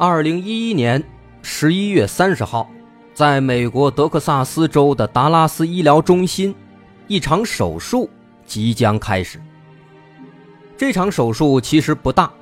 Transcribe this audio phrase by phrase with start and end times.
[0.00, 1.04] 二零一一年
[1.42, 2.66] 十一月三十号，
[3.12, 6.54] 在美国德克萨斯州的达拉斯医疗中心，
[7.06, 8.08] 一场手术
[8.46, 9.38] 即将开始。
[10.74, 12.32] 这场手术其实不大，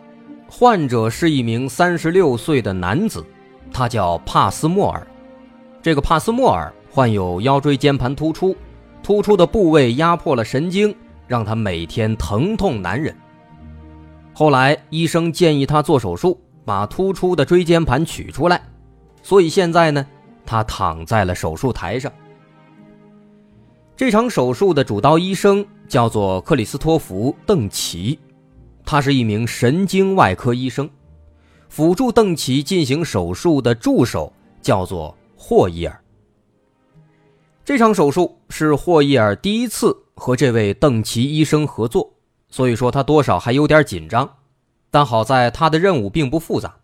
[0.46, 3.26] 患者是一名三十六岁的男子，
[3.72, 5.04] 他叫帕斯莫尔。
[5.82, 8.56] 这个帕斯莫尔患有腰椎间盘突出，
[9.02, 10.94] 突出的部位压迫了神经，
[11.26, 13.12] 让他每天疼痛难忍。
[14.32, 16.40] 后来医生建议他做手术。
[16.68, 18.60] 把突出的椎间盘取出来，
[19.22, 20.06] 所以现在呢，
[20.44, 22.12] 他躺在了手术台上。
[23.96, 28.18] 这场手术的主刀医生叫做克里斯托弗·邓奇，
[28.84, 30.86] 他是一名神经外科医生。
[31.70, 34.30] 辅助邓奇进行手术的助手
[34.60, 35.98] 叫做霍伊尔。
[37.64, 42.12] 这场手术是霍伊尔第一次和这位邓奇医生合作，
[42.50, 44.28] 所以说他多少还有点紧张。
[44.90, 46.76] 但好在他的任务并不复杂，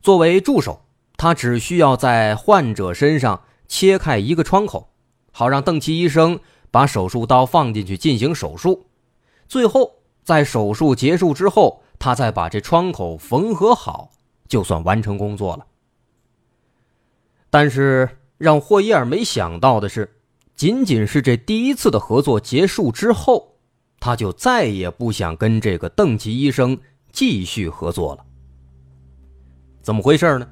[0.00, 0.82] 作为助手，
[1.16, 4.88] 他只需要在患者身上切开一个窗口，
[5.30, 8.86] 好让邓奇医生把手术刀放进去进行手术，
[9.46, 9.92] 最后
[10.24, 14.10] 在手术结束之后，他再把这窗口缝合好，
[14.48, 15.66] 就算完成工作了。
[17.50, 18.08] 但是
[18.38, 20.16] 让霍伊尔没想到的是，
[20.56, 23.56] 仅仅是这第一次的合作结束之后，
[24.00, 26.78] 他就再也不想跟这个邓奇医生。
[27.12, 28.24] 继续合作了，
[29.82, 30.48] 怎么回事呢？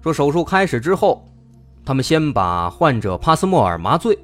[0.00, 1.26] 说手术开始之后，
[1.84, 4.16] 他们先把患者帕斯莫尔麻醉，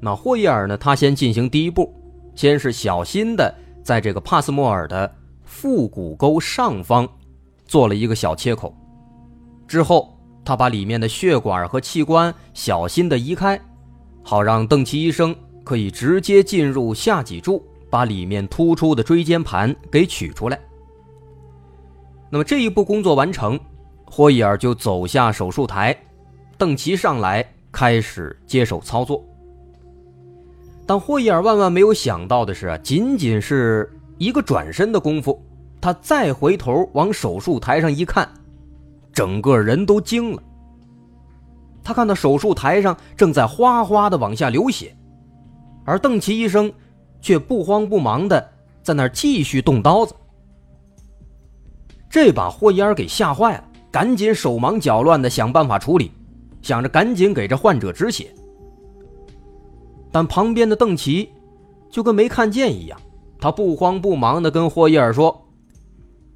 [0.00, 0.76] 那霍伊尔呢？
[0.76, 1.94] 他先进行第一步，
[2.34, 3.54] 先是小心的
[3.84, 7.08] 在这个帕斯莫尔的腹股沟上方
[7.64, 8.74] 做了一个小切口，
[9.68, 13.60] 之后他把里面的血管和器官小心的移开，
[14.24, 15.32] 好让邓奇医生
[15.62, 17.64] 可以直接进入下脊柱。
[17.90, 20.58] 把里面突出的椎间盘给取出来。
[22.30, 23.58] 那么这一步工作完成，
[24.04, 25.96] 霍伊尔就走下手术台，
[26.56, 29.22] 邓奇上来开始接手操作。
[30.86, 35.40] 但霍伊尔万万没有想到的是啊，仅仅是一个转身的功夫，
[35.80, 38.28] 他再回头往手术台上一看，
[39.12, 40.42] 整个人都惊了。
[41.82, 44.96] 他看到手术台上正在哗哗的往下流血，
[45.84, 46.72] 而邓奇医生。
[47.20, 48.50] 却不慌不忙的
[48.82, 50.14] 在那儿继续动刀子，
[52.08, 56.10] 这把霍伊尔给吓坏了，赶紧手忙脚乱的想办法处理，
[56.62, 58.32] 想着赶紧给这患者止血。
[60.10, 61.30] 但旁边的邓奇
[61.88, 63.00] 就跟没看见一样，
[63.38, 65.46] 他不慌不忙的跟霍伊尔说：“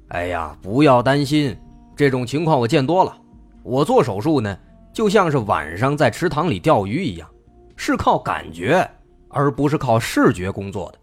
[0.09, 1.57] 哎呀，不要担心，
[1.95, 3.17] 这种情况我见多了。
[3.63, 4.57] 我做手术呢，
[4.93, 7.27] 就像是晚上在池塘里钓鱼一样，
[7.75, 8.89] 是靠感觉。”
[9.35, 10.97] 而不是靠视觉工作的。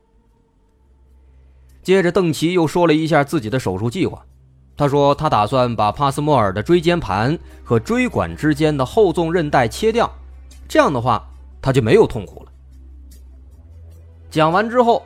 [1.82, 4.24] 接着，邓奇又说了一下自己的手术计划。
[4.74, 10.10] 他说，他打算把帕斯莫尔的椎间盘和椎管之间的后纵韧带切掉，
[10.66, 11.22] 这样的话，
[11.60, 12.52] 他就没有痛苦了。
[14.30, 15.02] 讲完之后，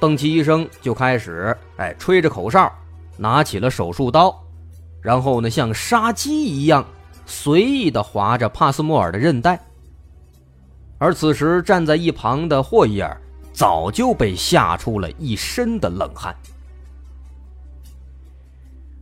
[0.00, 2.72] 邓奇医生就开始，哎，吹着口哨，
[3.18, 4.34] 拿起了手术刀，
[5.02, 6.82] 然后呢，像杀鸡一样
[7.26, 9.60] 随意的划着帕斯莫尔的韧带。
[11.02, 13.20] 而此时站在一旁的霍伊尔
[13.52, 16.32] 早就被吓出了一身的冷汗。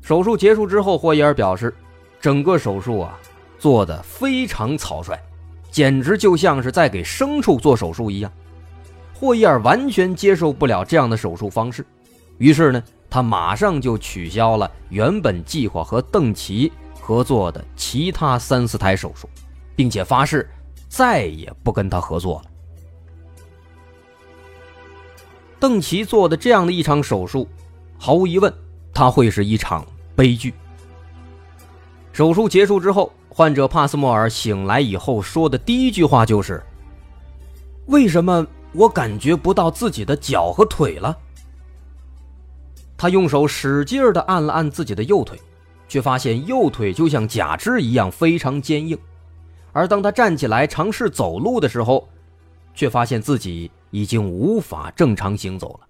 [0.00, 1.75] 手术结束之后，霍伊尔表示，
[2.19, 3.19] 整个手术啊
[3.58, 5.14] 做的非常草率，
[5.70, 8.32] 简直就像是在给牲畜做手术一样。
[9.12, 11.84] 霍伊尔完全接受不了这样的手术方式，
[12.38, 19.28] 于是呢，他马上就取消了原本计划和邓奇合作的其他三四台手术，
[19.76, 20.48] 并且发誓。
[20.90, 22.50] 再也不跟他合作了。
[25.60, 27.46] 邓奇做的这样的一场手术，
[27.96, 28.52] 毫无疑问，
[28.92, 30.52] 他会是一场悲剧。
[32.12, 36.60] 手术结束之后，患者帕斯莫尔醒来以后说的第一句话就是
[37.87, 41.16] ：“为什么我感觉不到自己的脚和腿了？”
[42.98, 45.40] 他用手使劲的按了按自己的右腿，
[45.88, 48.98] 却发现右腿就像假肢一样非常坚硬。
[49.72, 52.08] 而当他站起来尝试走路的时候，
[52.75, 55.87] 却发现自己已经无法正常行走了。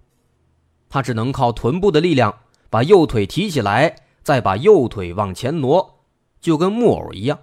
[0.89, 2.35] 他只能靠臀部的力量
[2.69, 6.03] 把右腿提起来，再把右腿往前挪，
[6.39, 7.39] 就跟木偶一样。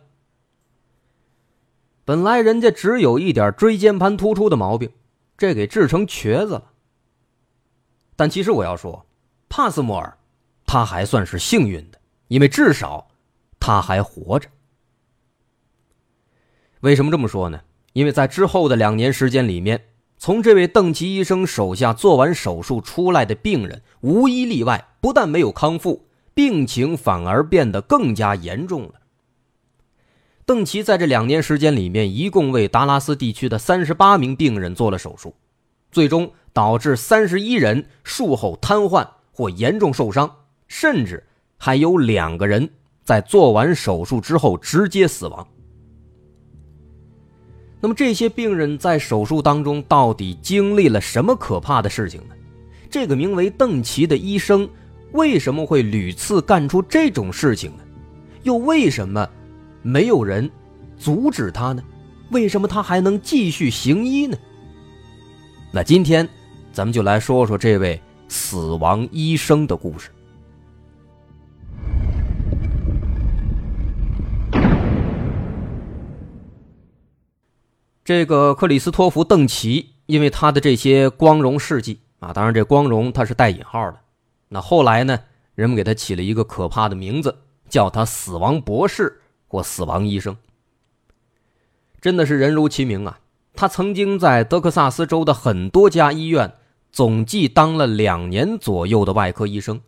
[2.04, 4.90] 本来人家只有一点椎间盘突出的毛病，
[5.36, 6.72] 这给治成瘸子了。
[8.16, 9.06] 但其实我要说，
[9.48, 10.18] 帕斯莫尔
[10.66, 11.98] 他还算是幸运的，
[12.28, 13.08] 因为至少
[13.60, 14.48] 他还活着。
[16.80, 17.60] 为什么这么说呢？
[17.92, 19.86] 因为在之后的两年时间里面，
[20.16, 28.94] 从这位邓奇医生手下做完手术出来的病人，无一例外，不但没有康复，病情反而变得更加严重了。
[30.46, 35.34] 邓奇在这两年时间里面，一共为达拉斯地区的三十八名病人做了手术，
[35.90, 40.36] 最终导致三十一人术后瘫痪或严重受伤，
[40.68, 41.26] 甚至
[41.56, 42.70] 还有两个人
[43.02, 45.46] 在做完手术之后直接死亡。
[47.80, 52.34] 那么这些病人在手术当中到底经历了什么可怕的事情呢？
[52.90, 54.68] 这个名为邓奇的医生
[55.12, 57.84] 为什么会屡次干出这种事情呢？
[58.42, 59.28] 又为什么？
[59.82, 60.50] 没有人
[60.98, 61.82] 阻止他呢，
[62.30, 64.36] 为什么他还能继续行医呢？
[65.70, 66.28] 那今天
[66.72, 70.10] 咱们就来说说这位死亡医生的故事。
[78.08, 84.00] 这个克里斯托弗·邓奇，因为他的这些光荣事迹啊，当然这光荣他是带引号的。
[84.48, 85.18] 那后来呢，
[85.54, 87.36] 人们给他起了一个可怕的名字，
[87.68, 89.20] 叫他“死亡博士”。
[89.46, 90.38] 或死亡医生，
[92.00, 93.20] 真的是人如其名啊！
[93.52, 96.54] 他曾经在德克萨斯州的很多家医院
[96.90, 99.82] 总计当了两年左右的外科医生，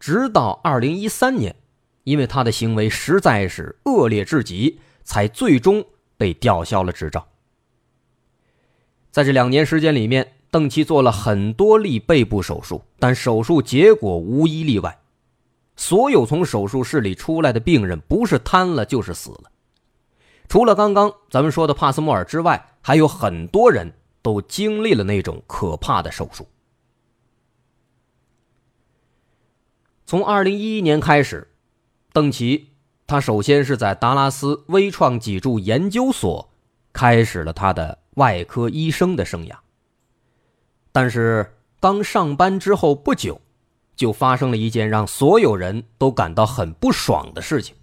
[0.00, 1.54] 直到二零一三年，
[2.02, 5.84] 因为他的行为实在是恶劣至极，才最终
[6.22, 7.26] 被吊销了执照。
[9.10, 15.00] 在这两年时间里面，邓奇做了很多例背部手术，但手术结果无一例外。
[15.74, 19.50] 所有从手术室里出来的病人，不是瘫了就是死了。
[20.48, 23.92] 除了刚刚咱们说的帕斯莫尔之外，还有很多人
[24.22, 26.46] 都经历了那种可怕的手术。
[30.06, 31.50] 从二零一一年开始，
[32.12, 32.71] 邓奇
[33.06, 36.50] 他首先是在达拉斯微创脊柱研究所
[36.92, 39.54] 开始了他的外科医生的生涯。
[40.90, 43.40] 但是刚上班之后不久。
[43.94, 47.76] 就发生了一件让所有人都感到很不爽的事情。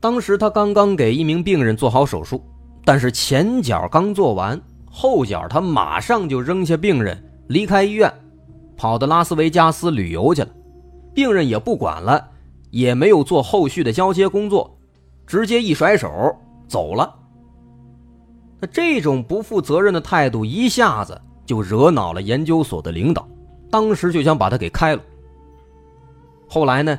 [0.00, 2.44] 当时他刚刚给一名病人做好手术，
[2.84, 4.60] 但是前脚刚做完，
[4.90, 8.12] 后脚他马上就扔下病人离开医院，
[8.76, 10.48] 跑到拉斯维加斯旅游去了。
[11.14, 12.28] 病人也不管了，
[12.72, 14.76] 也没有做后续的交接工作，
[15.26, 16.10] 直接一甩手
[16.66, 17.14] 走了。
[18.58, 23.28] 那这种不负责任的态度一下子就惹恼了研究所的领导。
[23.70, 25.02] 当时就想把他给开了。
[26.48, 26.98] 后来呢，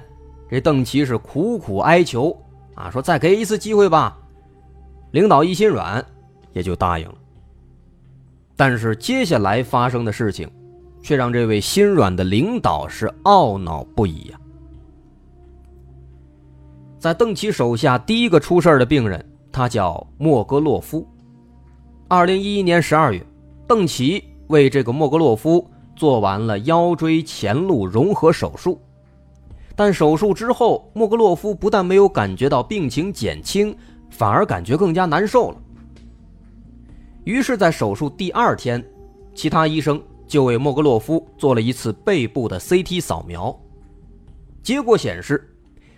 [0.50, 2.36] 这邓奇是苦苦哀求
[2.76, 4.18] 啊，说再给一次机会吧。
[5.12, 6.06] 领导一心软，
[6.54, 7.16] 也就答应了。
[8.56, 10.48] 但是接下来发生的事情，
[11.02, 14.40] 却让这位心软的领导是懊恼不已呀。
[17.04, 21.06] 在邓奇手下第一个出事的病人，他叫莫格洛夫。
[22.08, 23.22] 二零一一年十二月，
[23.68, 25.70] 邓奇为这个莫格洛夫。
[25.98, 28.80] 做完了腰椎前路融合手术，
[29.76, 33.76] 但手术之后，莫格洛夫不但没有感觉到病情减轻，
[34.10, 35.58] 反而感觉更加难受了。
[37.26, 38.82] 于是，在手术第二天，
[39.36, 43.54] 其他医生就为莫格洛夫做了一次背部的 CT 扫描，
[44.64, 45.53] 结果显示，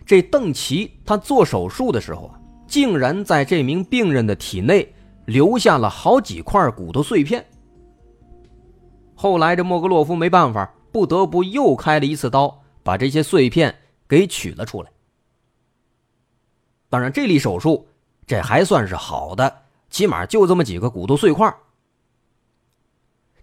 [0.05, 4.93] 这邓奇他做手术的时候啊，竟然在这名病人的体内
[5.25, 7.43] 留下了好几块骨头碎片。
[9.15, 13.73] 后来，这莫格洛夫没办法，不得不又开了一次刀，把这些碎片
[14.07, 14.91] 给取了出来。
[16.89, 17.87] 当然，这例手术
[18.27, 21.51] 这还算是好的，起码就这么几个骨头碎块。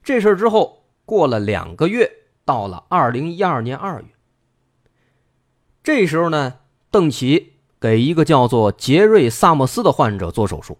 [0.04, 2.08] 这事之后，过了两个月，
[2.44, 4.11] 到了二零一二年二月，
[5.82, 6.60] 这时候呢，
[6.90, 10.78] 邓奇给一个叫做杰瑞·萨默斯的患者做手术，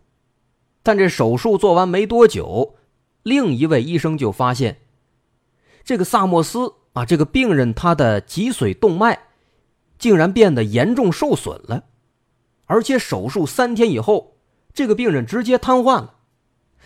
[0.83, 2.77] 但这手术做完没多久，
[3.23, 4.79] 另一位医生就发现。
[5.85, 9.19] 这个萨默斯啊，这个病人他的脊髓动脉
[9.99, 11.85] 竟然变得严重受损了，
[12.67, 14.37] 而且手术三天以后，
[14.73, 16.15] 这个病人直接瘫痪了，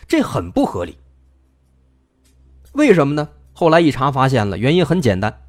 [0.09, 0.97] 这很不合理。
[2.73, 3.29] 为什么呢？
[3.53, 5.46] 后来一查发现了，原因很简单，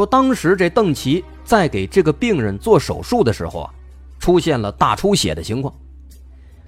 [0.00, 3.74] 说当时这邓奇在给这个病人做手术的时候啊，
[4.18, 5.74] 出现了大出血的情况，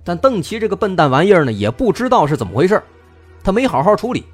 [0.04, 2.82] 但邓奇这个笨蛋玩意儿呢，也不知道是怎么回事，
[3.42, 4.26] 他没好好处理。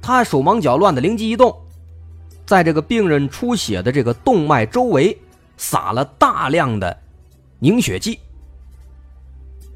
[0.00, 1.52] 他手忙脚乱的灵机一动，
[2.46, 5.18] 在这个病人出血的这个动脉周围
[5.56, 6.96] 撒了大量的
[7.58, 8.20] 凝血剂。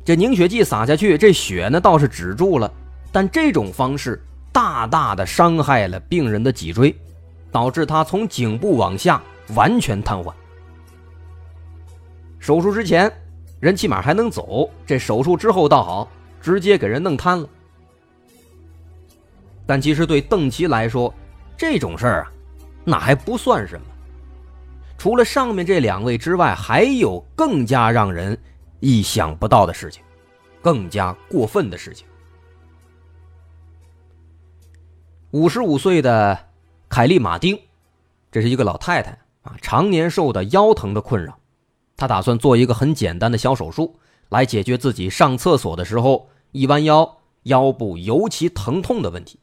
[0.04, 2.72] 这凝血剂撒下去，这血呢倒是止住了，
[3.10, 6.96] 但这种方式大大的伤害了病人的脊椎，
[7.52, 9.22] 导致他从颈部往下
[9.54, 10.32] 完全瘫痪。
[12.40, 13.12] 手术之前，
[13.60, 16.08] 人起码还能走；这手术之后倒好，
[16.40, 17.48] 直接给人弄瘫了。
[19.64, 21.14] 但其实对邓琪来说，
[21.56, 22.32] 这种事儿啊，
[22.84, 23.86] 那还不算什么。
[24.98, 28.36] 除了上面这两位之外，还有更加让人
[28.80, 30.02] 意想不到的事情，
[30.60, 32.06] 更加过分的事情。
[35.30, 36.38] 五十五岁的
[36.92, 37.58] 凯利马丁，
[38.30, 41.38] 这是一个老太太啊，常年受的腰疼的困扰。
[41.96, 49.40] 他打算做一个很简单的小手术，来解决自己上厕所的时候一弯腰腰部尤其疼痛的问题。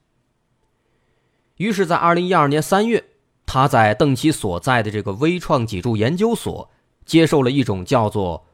[1.55, 3.03] 于是，在二零一二年三月，
[3.47, 6.69] 他在邓奇所在的这个微创脊柱研究所
[7.03, 8.45] 接受了一种叫做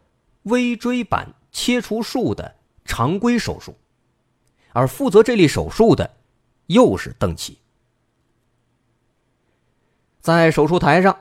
[0.43, 3.75] 微椎板切除术的常规手术，
[4.71, 6.11] 而负责这类手术的
[6.67, 7.57] 又是邓奇。
[10.25, 11.15] 在手术台上。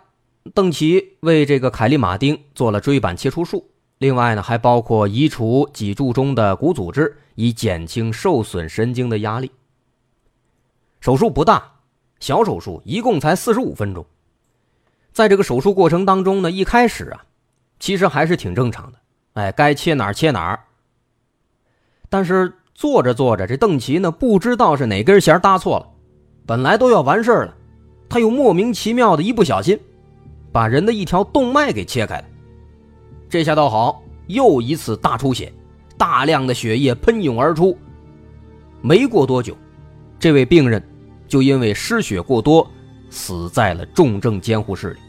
[0.54, 3.68] 邓奇为这个凯利马丁做了椎板切除术，
[3.98, 9.50] 另外呢，还包括移除脊柱中的骨组织，以减轻受损神经的压力。
[11.00, 11.72] 手术不大，
[12.18, 14.06] 小手术，一共才四十五分钟。
[15.12, 17.26] 在这个手术过程当中呢，一开始啊，
[17.78, 18.98] 其实还是挺正常的，
[19.34, 20.64] 哎，该切哪儿切哪儿。
[22.08, 25.90] 但是做着做着，这邓奇呢，不知道是哪根弦搭错了，
[26.46, 27.54] 本来都要完事儿了，
[28.08, 29.78] 他又莫名其妙的一不小心。
[30.52, 32.24] 把人的一条动脉给切开了，
[33.28, 35.52] 这下倒好，又一次大出血，
[35.98, 37.76] 大量的血液喷涌而出。
[38.80, 39.56] 没过多久，
[40.16, 40.80] 这位病人
[41.26, 42.70] 就因为失血过多，
[43.10, 45.00] 死在了重症监护室里。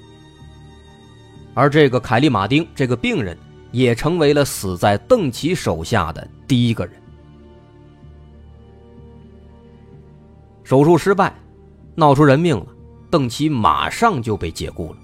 [1.53, 3.37] 而这个凯利马丁这个病人，
[3.71, 6.93] 也成为了死在邓奇手下的第一个人。
[10.63, 11.31] 手术失败，
[11.93, 12.65] 闹出人命了，
[13.09, 14.97] 邓奇马上就被解雇了。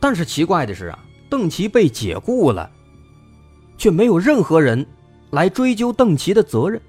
[0.00, 0.98] 但是奇怪的是啊，
[1.30, 2.70] 邓奇被解雇了，
[3.78, 4.86] 却没有任何人
[5.30, 6.80] 来追究邓奇的责任。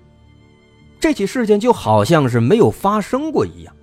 [1.00, 3.76] 这起事件就好像是没有发生过一样。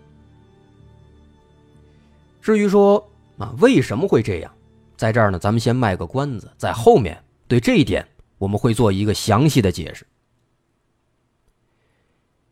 [2.40, 3.08] 至于说
[3.38, 4.52] 啊为什么会这样，
[4.96, 8.06] 在这儿呢，咱们先卖个关子，在后面对这一点
[8.38, 10.06] 我们会做一个详细的解释。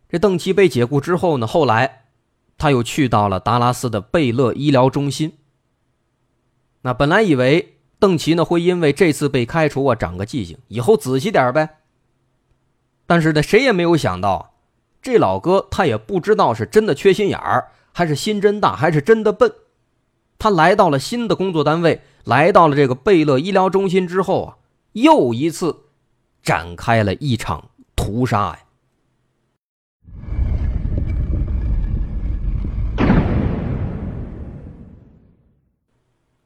[0.09, 2.05] 这邓奇被解雇之后呢，后来
[2.61, 5.33] 他又去到了达拉斯的贝勒医疗中心。
[6.83, 11.79] 那本来以为邓奇呢会因为这次被开除啊长个记性，以后仔细点呗。
[13.07, 14.53] 但是呢，谁也没有想到，
[15.01, 19.51] 这老哥他也不知道是真的缺心眼儿，还是心真大，还是真的笨。
[20.39, 24.57] 他来到了新的工作单位，来到了这个贝勒医疗中心之后啊，
[24.93, 25.85] 又一次
[26.43, 28.59] 展开了一场屠杀呀。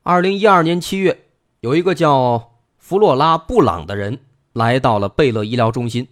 [0.06, 1.18] 二零一二年七月，
[1.60, 4.18] 有一个叫弗洛拉·布朗的人
[4.52, 6.06] 来到了贝勒医疗中心，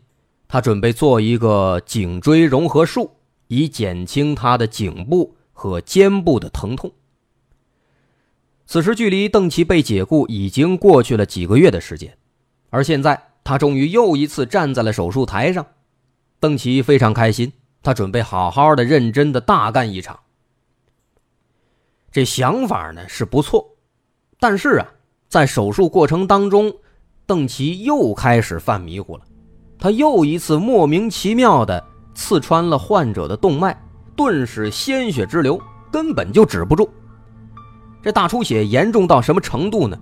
[0.48, 3.10] 他准备做一个颈椎融合术，
[3.48, 6.90] 以减轻他的颈部和肩部的疼痛。
[8.64, 12.16] 此时距离邓奇被解雇已经过去了几个月的时间，
[12.70, 15.66] 而现在他终于又一次站在了手术台上。
[16.40, 20.20] 邓奇非常开心，他准备好好的、认真的大干一场。
[22.10, 23.71] 这想法呢是不错。
[24.42, 24.88] 但是啊，
[25.28, 26.74] 在手术过程当中，
[27.26, 29.22] 邓奇又开始犯迷糊了。
[29.78, 31.80] 他又一次莫名其妙的
[32.12, 33.80] 刺穿了患者的动脉，
[34.16, 36.90] 顿时鲜血直流，根本就止不住。
[38.02, 39.96] 这大出血严重到什么程度呢？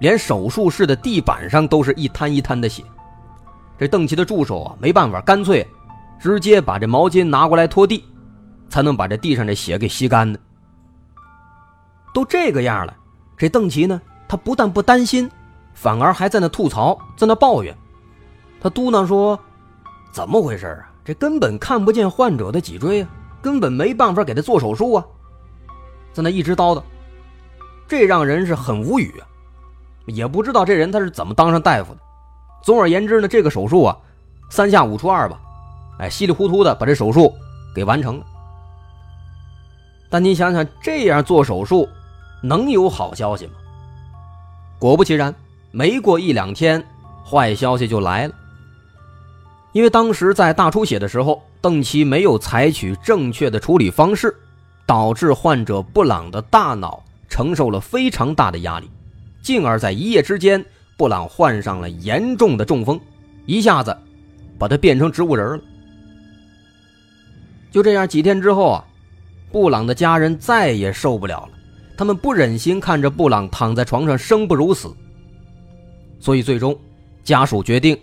[0.00, 2.82] 连手术室的地板上都是一滩一滩的血。
[3.78, 5.66] 这邓奇的助手啊，没办法，干脆
[6.18, 8.02] 直接把这毛巾拿过来拖地，
[8.70, 10.40] 才能把这地上的血给吸干的。
[12.14, 12.96] 都这个样了。
[13.42, 15.28] 这邓奇呢，他不但不担心，
[15.74, 17.76] 反而还在那吐槽，在那抱怨。
[18.60, 19.36] 他嘟囔说
[20.14, 20.92] ：“怎么回事啊？
[21.04, 23.08] 这根本看不见患者的脊椎啊，
[23.42, 25.04] 根本没办法给他做手术啊！”
[26.14, 26.80] 在那一直叨叨，
[27.88, 29.26] 这让人是很无语啊，
[30.06, 32.00] 也不知道这人他是怎么当上大夫的。
[32.62, 33.98] 总而言之呢，这个手术啊，
[34.50, 35.40] 三下五除二吧，
[35.98, 37.34] 哎，稀里糊涂的把这手术
[37.74, 38.26] 给完成了。
[40.08, 41.88] 但你想想，这样做手术。
[42.42, 43.52] 能有好消息吗？
[44.78, 45.34] 果不其然，
[45.70, 46.84] 没过一两天，
[47.24, 48.34] 坏消息就来了。
[49.72, 54.36] 因为当时在大出血的时候，邓奇没有采取正确的处理方式，
[54.84, 58.90] 导致患者布朗的大脑承受了非常大的压力，
[59.40, 60.62] 进而，在一夜之间，
[60.98, 63.00] 布朗患上了严重的中风，
[63.46, 63.96] 一下子
[64.58, 65.62] 把他变成植物人了。
[67.70, 68.84] 就这样，几天之后啊，
[69.50, 71.51] 布朗的家人再也受不了了，
[72.02, 74.92] 他们不忍心看着布朗躺在床上生不如死，
[76.18, 76.76] 所以最终，
[77.22, 77.96] 家属决定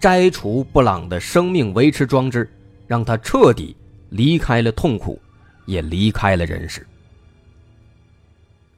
[0.00, 2.52] 摘除布朗的生命维持装置，
[2.88, 3.76] 让他彻底
[4.10, 5.16] 离开了痛苦。
[5.64, 6.84] 也离开了人世。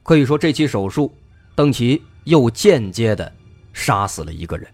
[0.03, 1.11] 可以说，这起手术，
[1.55, 3.31] 邓奇又间接的
[3.73, 4.67] 杀死了一个人。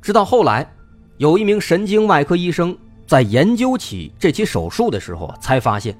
[0.00, 0.68] 直到后来，
[1.18, 5.98] 有一名神经外科医生在研究起这起手术的时候，才发现，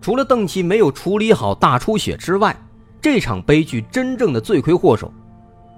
[0.00, 2.56] 除了邓奇没有处理好大出血之外，
[3.00, 5.12] 这场悲剧真正的罪魁祸首，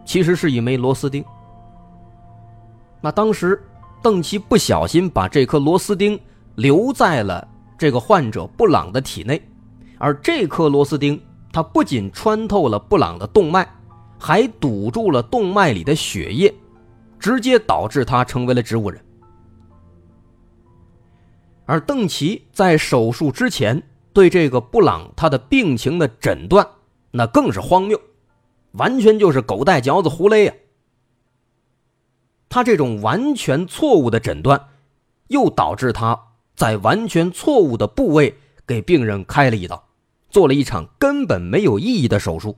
[0.05, 1.25] 其实是一枚螺丝钉。
[3.01, 3.63] 那当时。
[4.01, 6.17] 邓奇不小心把这颗螺丝钉
[6.55, 7.47] 留在了
[7.77, 9.43] 这个患者布朗的体内，
[9.99, 11.21] 而这颗螺丝钉，
[11.53, 13.69] 它不仅穿透了布朗的动脉，
[14.17, 16.55] 还堵住了动脉里的血液，
[17.19, 19.05] 直接导致他成为了植物人。
[21.67, 23.83] 而邓奇在手术之前
[24.19, 26.69] 对这个布朗他的病情的诊断，
[27.13, 28.01] 那更是荒谬，
[28.73, 30.53] 完全就是狗带嚼子胡勒呀！
[32.49, 34.71] 他这种完全错误的诊断，
[35.29, 36.21] 又导致他
[36.57, 39.85] 在完全错误的部位给病人开了一刀，
[40.29, 42.57] 做了一场根本没有意义的手术。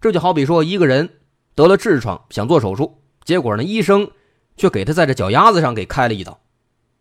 [0.00, 1.18] 这就好比说，一个人
[1.56, 4.12] 得了痔疮想做手术，结果呢，医生
[4.56, 6.38] 却给他在这脚丫子上给开了一刀，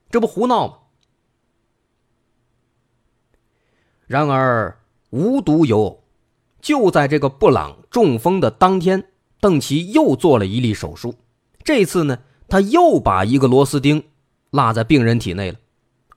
[0.10, 0.73] 这不胡闹吗？
[4.07, 4.79] 然而
[5.11, 6.03] 无独有偶，
[6.59, 9.05] 就在这个布朗中风的当天。
[9.39, 11.13] 邓奇又做了一例手术，
[11.63, 12.17] 这次呢，
[12.49, 14.03] 他又把一个螺丝钉
[14.49, 15.59] 落在病人体内了，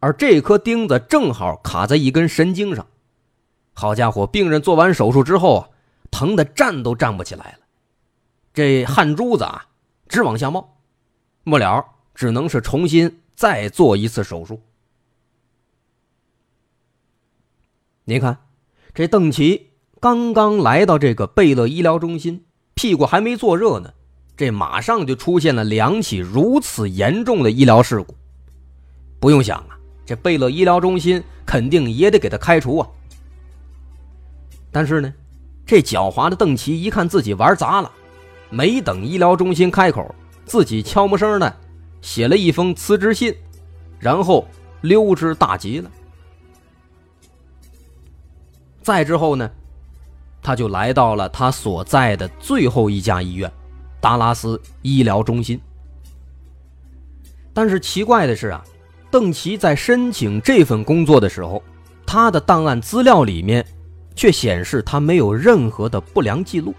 [0.00, 2.86] 而这颗钉子正好卡在一根神经上。
[3.74, 5.68] 好家伙，病人做完手术之后啊，
[6.10, 7.66] 疼的站都站不起来了，
[8.54, 9.66] 这汗珠子啊
[10.08, 10.78] 直往下冒，
[11.44, 14.62] 末了只能是重新再做一次手术。
[18.04, 18.38] 您看，
[18.94, 22.44] 这邓奇刚刚来到这个贝勒医疗中心。
[22.74, 23.92] 屁股还没坐热呢，
[24.36, 28.16] 这马上就出现了两起如此严重的医疗事故。
[29.20, 32.88] 不用想啊，这贝勒医疗中心肯定也得给他开除啊。
[34.72, 35.12] 但是呢，
[35.66, 37.92] 这狡猾的邓奇一看自己玩砸了，
[38.48, 40.14] 没等医疗中心开口，
[40.46, 41.54] 自己悄没声的
[42.00, 43.34] 写了一封辞职信，
[43.98, 44.48] 然后
[44.80, 45.90] 溜之大吉了。
[48.82, 49.50] 再之后呢？
[50.42, 53.52] 他就来到了他所在的最后一家医院——
[54.00, 55.60] 达拉斯医疗中心。
[57.52, 58.64] 但是奇怪的是啊，
[59.10, 61.62] 邓奇在申请这份工作的时候，
[62.06, 63.62] 他的档案资料里面
[64.16, 66.74] 却显示他没有任何的不良记录。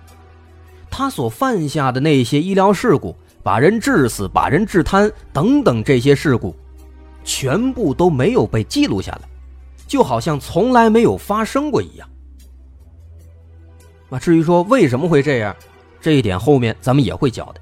[0.90, 6.56] 他所犯下的那些医疗事故，把人致死、把人致瘫等等这些事故，
[7.24, 9.22] 全部都没有被记录下来，
[9.92, 12.08] 就好像从来没有发生过一样。
[14.10, 15.54] 啊，至于说为什么会这样，
[16.00, 17.62] 这一点后面咱们也会交代。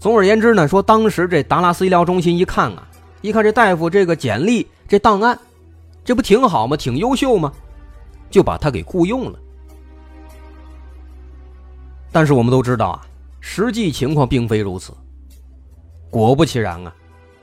[0.00, 2.84] 总而言之呢，说当时这达拉斯医疗中心一看啊，
[3.20, 5.38] 一看这大夫这个简历、这档案，
[6.04, 6.76] 这不挺好吗？
[6.76, 7.52] 挺优秀吗？
[8.28, 9.38] 就把他给雇佣了。
[12.10, 13.06] 但是我们都知道啊，
[13.38, 14.92] 实际情况并非如此。
[16.10, 16.92] 果不其然啊，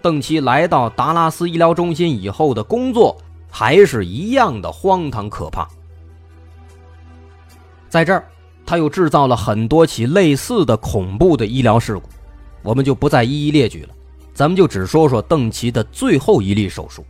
[0.02, 3.17] 邓奇来到达拉斯医疗中心以后的工作
[3.49, 5.67] 还是一样的荒唐可怕。
[7.89, 8.27] 在这儿，
[8.65, 12.03] 他又制造了很多起类似的恐怖的医疗事故，
[12.62, 13.95] 我们就不再一一列举了，
[14.33, 17.03] 咱们就只说说邓奇的最后一例手术。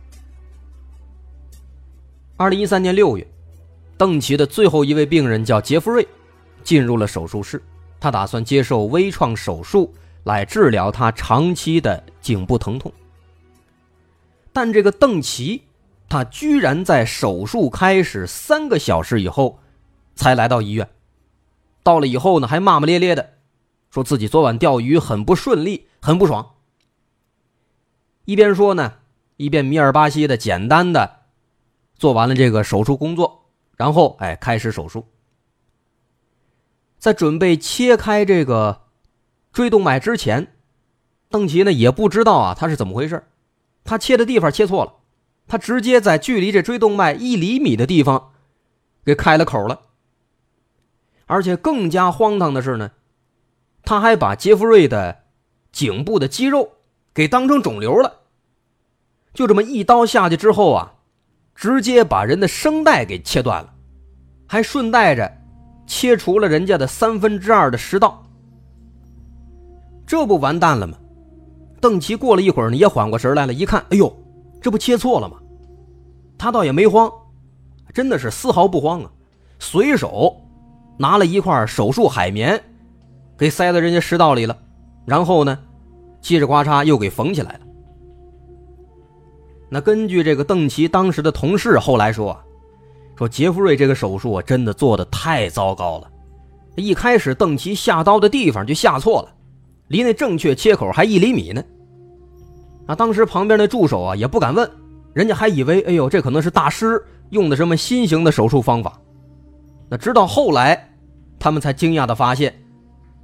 [2.36, 3.26] 二零一三年六月，
[3.98, 6.08] 邓奇的最后一位病人叫杰弗瑞，
[6.64, 7.62] 进入了手术室，
[8.00, 9.92] 他打算接受微创手术
[10.24, 12.90] 来治疗他长期的颈部疼痛。
[14.50, 15.62] 但这个邓奇，
[16.10, 19.60] 他居然在手术开始三个小时以后。
[20.16, 20.90] 才来到医院，
[21.82, 23.38] 到了以后呢，还骂骂咧咧的，
[23.90, 26.56] 说自己昨晚钓鱼很不顺利，很不爽。
[28.26, 28.96] 一边说呢，
[29.38, 31.20] 一边米尔巴西的简单的
[31.94, 33.46] 做完了这个手术工作，
[33.78, 35.06] 然后哎开始手术。
[36.98, 38.82] 在准备切开这个
[39.54, 40.52] 椎动脉之前，
[41.30, 43.24] 邓奇呢也不知道啊他是怎么回事，
[43.84, 44.96] 他切的地方切错了，
[45.50, 48.30] 他直接在距离这椎动脉一厘米的地方
[49.04, 49.80] 给开了口了。
[51.26, 52.92] 而且更加荒唐的是呢，
[53.82, 55.24] 他还把杰弗瑞的
[55.72, 56.70] 颈部的肌肉
[57.12, 58.20] 给当成肿瘤了，
[59.34, 60.94] 就这么一刀下去之后啊，
[61.52, 63.74] 直接把人的声带给切断了，
[64.46, 65.36] 还顺带着
[65.84, 68.24] 切除了人家的三分之二的食道。
[70.06, 70.96] 这不完蛋了吗？
[71.80, 74.16] 邓琪过了一会儿呢，也缓过神来了，一看，哎呦，
[74.60, 75.39] 这不切错了吗？
[76.40, 77.12] 他倒也没慌，
[77.92, 79.10] 真的是丝毫不慌啊，
[79.58, 80.34] 随手
[80.96, 82.58] 拿了一块手术海绵，
[83.36, 84.56] 给塞到人家食道里了，
[85.04, 85.58] 然后呢，
[86.22, 87.60] 叽里呱嚓又给缝起来了。
[89.68, 92.34] 那根据这个邓琪当时的同事后来说，
[93.18, 96.10] 说杰弗瑞这个手术啊，真的做的太糟糕了，
[96.76, 99.28] 一开始邓琪下刀的地方就下错了。
[99.88, 101.62] 离那正确切口还一厘米呢。
[102.86, 104.70] 啊，当时旁边那助手啊也不敢问，
[105.12, 109.00] 人家还以为，哎呦，这可能是大师用的什么新型的手术方法。
[109.88, 110.88] 那直到后来，
[111.38, 112.54] 他们才惊讶的发现，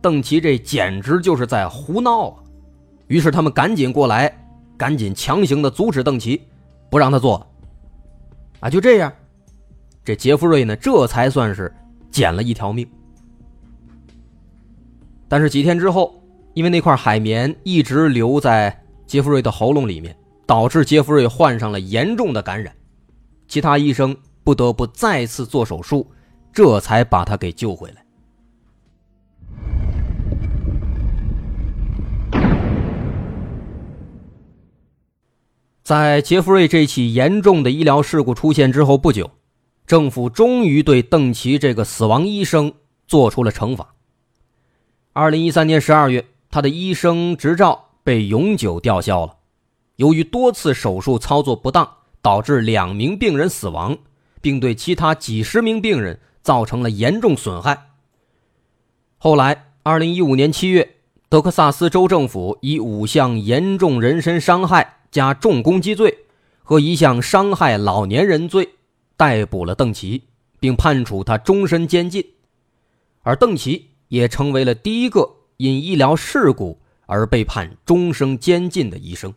[0.01, 2.37] 邓琪这简直就是在胡闹啊！
[3.07, 4.33] 于是他们赶紧过来，
[4.77, 6.43] 赶紧强行的阻止邓琪，
[6.91, 7.47] 不让他做。
[8.61, 9.13] 啊，就这样，
[10.05, 11.73] 这杰弗瑞呢，这才算是
[12.11, 12.87] 捡了一条命。
[15.29, 16.15] 但是几天之后。
[16.57, 18.75] 因为那块海绵一直留在
[19.07, 22.75] 杰弗瑞的喉咙里面，导致杰弗瑞患上了严重的感染，
[23.49, 26.11] 其他医生不得不再次做手术，
[26.53, 28.07] 这才把他给救回来。
[35.83, 39.31] 在杰弗瑞这起严重的医疗事故出现之后不久，
[39.87, 42.73] 政府终于对邓奇这个死亡医生
[43.07, 43.95] 做出了惩罚。
[45.13, 46.25] 二零一三年十二月。
[46.49, 49.36] 他的医生执照被永久吊销了，
[49.97, 51.89] 由于多次手术操作不当，
[52.23, 53.99] 导致两名病人死亡，
[54.41, 57.91] 并对其他几十名病人造成了严重损害。
[59.19, 60.97] 后来，二零一五年七月，
[61.29, 66.19] 德克萨斯州政府以五项严重人身伤害加重攻击罪
[66.63, 68.69] 和一项伤害老年人罪
[69.17, 70.25] 逮捕了邓奇，
[70.61, 72.25] 并判处他终身监禁，
[73.23, 75.35] 而邓奇也成为了第一个。
[75.59, 79.33] 因医疗事故而被判终生监禁的医生。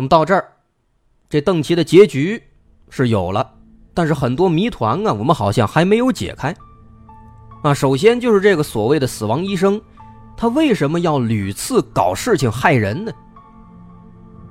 [0.00, 0.52] 那么到这儿，
[1.28, 2.42] 这邓琪的结局
[2.88, 3.52] 是有了，
[3.92, 6.56] 但是很多谜团啊，我们好像还没有解开。
[7.62, 9.78] 啊，首先就是这个所谓的死亡医生，
[10.38, 13.12] 他为什么要屡次搞事情害人呢？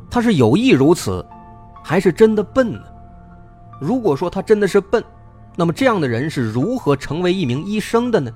[0.07, 1.25] 他是有意如此，
[1.83, 2.83] 还是真的笨呢？
[3.81, 5.03] 如果说他真的是笨，
[5.55, 8.31] 那么这样的人是如何成为一名医生的呢？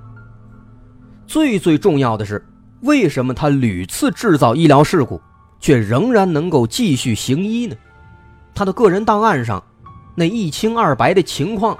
[1.28, 2.44] 最最重要的是，
[2.82, 5.22] 为什么他屡次制造医疗事故，
[5.64, 7.76] 却仍然能够继续行医呢？
[8.54, 9.64] 他的个人档案上
[10.14, 11.80] 那一清二白的情况，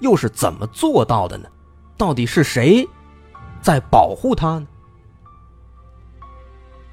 [0.00, 1.48] 又是怎么做到的呢？
[1.96, 2.84] 到底是谁
[3.62, 4.66] 在保护他呢？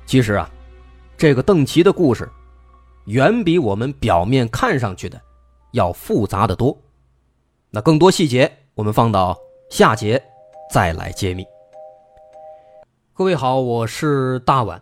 [0.05, 0.47] 其实啊，
[1.17, 2.31] 这个邓琪的故事，
[3.05, 5.19] 远比我们表面看上去的
[5.71, 6.77] 要复杂的多。
[7.71, 9.35] 那更多细节，我们放到
[9.71, 10.21] 下节
[10.71, 11.43] 再来揭秘。
[13.15, 14.79] 各位好，我是大碗。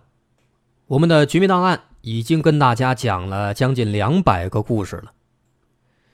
[0.87, 5.13] 我们的绝密档案已经跟大家讲了将近两百个故事了。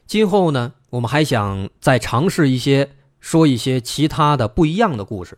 [0.08, 5.38] 今后呢，我们还想再尝试一些，说一些其他的不一样的故事。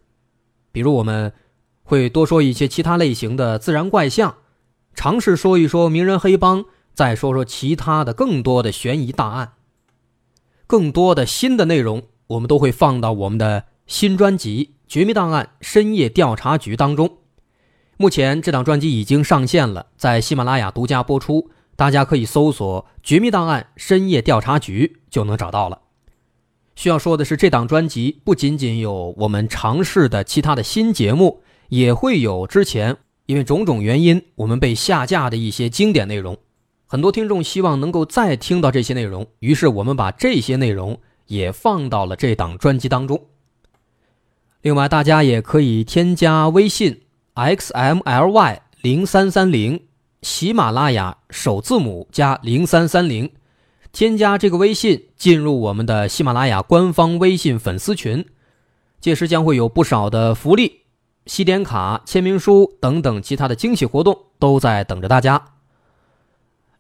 [0.72, 1.34] 比如，我们
[1.82, 4.36] 会多说一些其他类型的自然怪象，
[4.94, 9.54] 尝试说一说名人黑帮，再说说其他的更多的悬疑大案。
[10.68, 14.76] 更多的新的内容，我们都会放到我们的新专辑。
[14.94, 17.18] 《绝密档案：深夜调查局》当中，
[18.04, 25.80] 目前这档专辑已经上线了，在喜马拉雅独家播出，大家可以搜索《绝密档案：深夜调查局》就能找到了。
[26.76, 36.38] 需要说的是，这档专辑不仅仅有我们尝试的其他的新节目，也会有之前因为种种原因我们被下架的一些经典内容。
[36.86, 43.28] 很多听众希望能够再听到这些内容，于是我们把这些内容也放到了这档专辑当中。
[44.62, 47.03] 另外，大家也可以添加微信
[47.36, 49.82] xmly 零三三零，
[50.22, 53.32] 喜马拉雅首字母加零三三零，
[53.92, 58.24] 添加这个微信进入我们的喜马拉雅官方微信粉丝群，
[59.02, 60.82] 届时将会有不少的福利、
[61.26, 65.44] 西点卡、签名书等等其他的惊喜活动都在等着大家。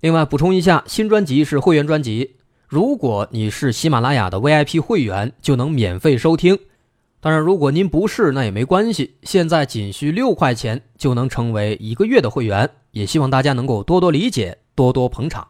[0.01, 2.35] 另外，补充一下，新专辑是会员专辑，
[2.67, 6.59] 如果你是喜马拉雅的 VIP 会员，就能免费收听。
[7.23, 9.15] 当然，如果您不是，那也没关系。
[9.23, 15.47] 现在仅需六块钱就能成为一个月的会员，也希望大家能够多多理解，多多捧场。